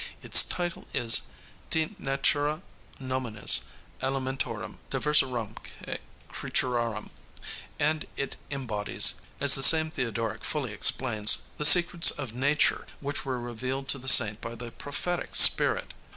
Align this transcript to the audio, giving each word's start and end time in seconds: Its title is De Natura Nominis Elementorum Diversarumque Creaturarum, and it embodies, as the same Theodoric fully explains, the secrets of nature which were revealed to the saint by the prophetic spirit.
Its 0.23 0.41
title 0.43 0.87
is 0.95 1.27
De 1.69 1.93
Natura 1.99 2.63
Nominis 2.99 3.59
Elementorum 4.01 4.79
Diversarumque 4.89 5.99
Creaturarum, 6.27 7.11
and 7.77 8.07
it 8.17 8.35
embodies, 8.49 9.21
as 9.39 9.53
the 9.53 9.61
same 9.61 9.91
Theodoric 9.91 10.43
fully 10.43 10.73
explains, 10.73 11.43
the 11.59 11.65
secrets 11.65 12.09
of 12.09 12.33
nature 12.33 12.87
which 12.99 13.25
were 13.25 13.39
revealed 13.39 13.87
to 13.89 13.99
the 13.99 14.09
saint 14.09 14.41
by 14.41 14.55
the 14.55 14.71
prophetic 14.71 15.35
spirit. 15.35 15.93